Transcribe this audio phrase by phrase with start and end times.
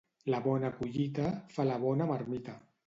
[0.33, 1.29] La bona collita
[1.59, 2.63] fa la bona marmita.